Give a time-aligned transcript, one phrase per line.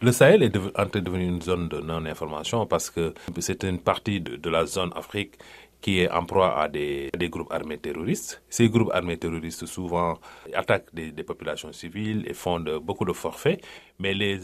[0.00, 4.20] Le Sahel est en de devenir une zone de non-information parce que c'est une partie
[4.20, 5.34] de la zone Afrique
[5.80, 8.42] qui est en proie à des, groupes armés terroristes.
[8.48, 10.18] Ces groupes armés terroristes souvent
[10.54, 13.60] attaquent des, populations civiles et font beaucoup de forfaits,
[14.00, 14.38] mais les,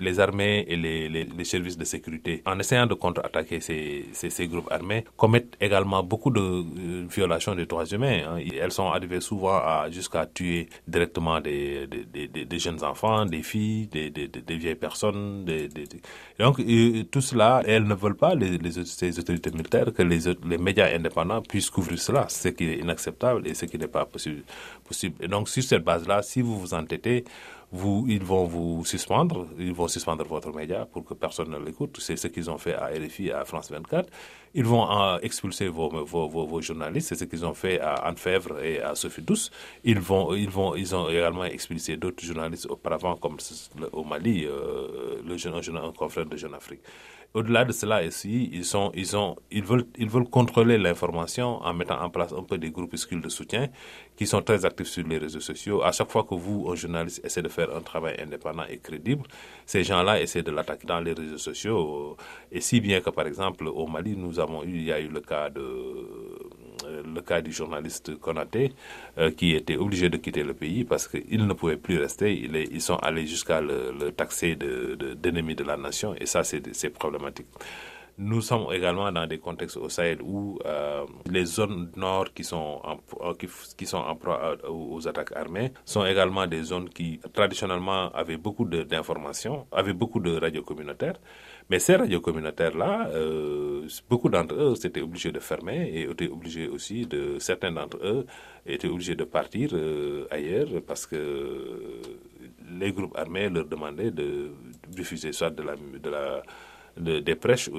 [0.00, 5.04] les, armées et les, services de sécurité, en essayant de contre-attaquer ces, ces, groupes armés,
[5.16, 8.22] commettent également beaucoup de euh, violations des droits humains.
[8.28, 8.38] Hein.
[8.60, 14.74] Elles sont arrivées souvent jusqu'à tuer directement des, des, jeunes enfants, des filles, des, vieilles
[14.74, 15.44] personnes.
[16.38, 20.58] Donc euh, tout cela, elles ne veulent pas, les, ces autorités militaires, que les les
[20.58, 24.42] médias indépendants puissent couvrir cela, ce qui est inacceptable et ce qui n'est pas possible.
[25.20, 27.24] Et donc, sur cette base-là, si vous vous entêtez,
[27.72, 31.98] ils vont vous suspendre, ils vont suspendre votre média pour que personne ne l'écoute.
[32.00, 34.08] C'est ce qu'ils ont fait à RFI, à France 24.
[34.54, 38.80] Ils vont euh, expulser vos, journalistes, c'est ce qu'ils ont fait à Anne Fèvre et
[38.80, 39.50] à Sophie Douce.
[39.84, 43.36] Ils vont, ils vont, ils ont également expulsé d'autres journalistes auparavant, comme
[43.92, 46.80] au Mali, euh, le jeune, un confrère de Jeune Afrique.
[47.34, 48.50] Au-delà de cela aussi,
[49.50, 53.68] ils, veulent, contrôler l'information en mettant en place un peu des groupuscules de soutien
[54.16, 55.82] qui sont très actifs sur les réseaux sociaux.
[55.82, 59.24] À chaque fois que vous, un journaliste, essaie de faire un travail indépendant et crédible,
[59.66, 62.16] ces gens-là essaient de l'attaquer dans les réseaux sociaux.
[62.52, 65.08] Et si bien que, par exemple, au Mali, nous avons eu, il y a eu
[65.08, 65.62] le cas de
[67.14, 68.72] le cas du journaliste Konaté,
[69.18, 72.32] euh, qui était obligé de quitter le pays parce qu'il ne pouvait plus rester.
[72.38, 76.44] Il est, ils sont allés jusqu'à le, taxer d'ennemi de, de, la nation et ça,
[76.44, 77.46] c'est problématique.
[78.20, 82.80] Nous sommes également dans des contextes au Sahel où euh, les zones nord qui sont
[82.82, 88.10] en, qui, qui sont en proie aux attaques armées sont également des zones qui traditionnellement
[88.12, 91.14] avaient beaucoup d'informations, avaient beaucoup de radios communautaires.
[91.70, 96.66] Mais ces radios communautaires-là, euh, beaucoup d'entre eux étaient obligés de fermer et étaient obligés
[96.66, 98.26] aussi de, certains d'entre eux
[98.66, 102.00] étaient obligés de partir euh, ailleurs parce que
[102.80, 104.50] les groupes armés leur demandaient de
[104.88, 106.42] diffuser soit de la
[106.98, 107.78] de, des prêches au,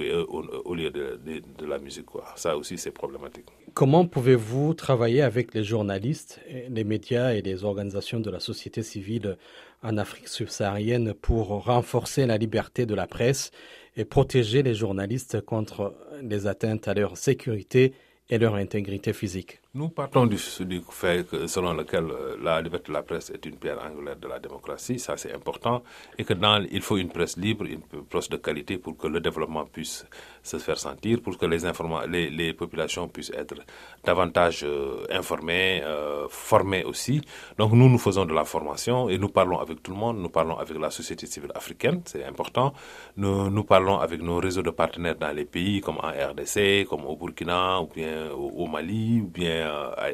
[0.65, 2.05] au, lieu de, la musique.
[2.35, 3.45] Ça aussi, c'est problématique.
[3.73, 9.37] Comment pouvez-vous travailler avec les journalistes, les médias et les organisations de la société civile
[9.83, 13.51] en Afrique subsaharienne pour renforcer la liberté de la presse
[13.95, 17.93] et protéger les journalistes contre les atteintes à leur sécurité
[18.29, 19.61] et leur intégrité physique?
[19.75, 22.07] Nous partons du, du, fait que, selon lequel
[22.41, 25.83] la liberté de la presse est une pierre angulaire de la démocratie, ça c'est important,
[26.17, 29.19] et que dans, il faut une presse libre, une presse de qualité pour que le
[29.19, 30.07] développement puisse
[30.41, 31.59] se faire sentir, pour que les,
[32.07, 33.57] les, les populations puissent être
[34.03, 37.21] davantage euh, informées, euh, formées aussi.
[37.59, 40.29] Donc nous, nous faisons de la formation et nous parlons avec tout le monde, nous
[40.29, 42.73] parlons avec la société civile africaine, c'est important.
[43.17, 47.05] Nous, nous parlons avec nos réseaux de partenaires dans les pays comme en RDC, comme
[47.05, 49.58] au Burkina, ou bien au Mali ou bien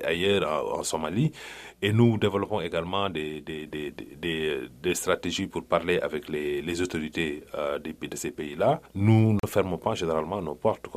[0.04, 1.32] ailleurs en, Somalie.
[1.82, 3.44] Et nous développons également des,
[4.94, 8.82] stratégies pour parler avec les, autorités euh, de, de ces pays-là.
[8.94, 10.88] Nous ne fermons pas généralement nos portes.